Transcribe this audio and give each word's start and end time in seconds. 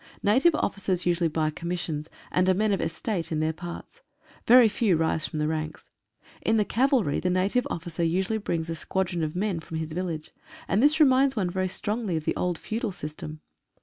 Native 0.23 0.55
officers 0.55 1.05
usually 1.05 1.27
buy 1.27 1.51
commissions, 1.51 2.09
and 2.31 2.49
are 2.49 2.55
men 2.55 2.73
of 2.73 2.81
estate 2.81 3.31
in 3.31 3.39
their 3.39 3.53
parts. 3.53 4.01
Very 4.47 4.67
few 4.67 4.97
rise 4.97 5.27
from 5.27 5.37
the 5.37 5.47
ranks. 5.47 5.91
In 6.41 6.57
the 6.57 6.65
cavalry 6.65 7.19
the 7.19 7.29
native 7.29 7.67
officer 7.69 8.01
usually 8.01 8.39
brings 8.39 8.67
a 8.71 8.73
squadron 8.73 9.21
of 9.23 9.35
men 9.35 9.59
from 9.59 9.77
his 9.77 9.91
village, 9.93 10.31
and 10.67 10.81
this 10.81 10.99
reminds 10.99 11.35
one 11.35 11.51
very 11.51 11.67
strongly 11.67 12.17
of 12.17 12.25
the 12.25 12.35
old 12.35 12.57
feudal 12.57 12.91
system. 12.91 13.41